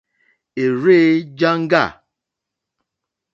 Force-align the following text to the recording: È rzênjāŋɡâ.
È 0.63 0.65
rzênjāŋɡâ. 0.81 1.83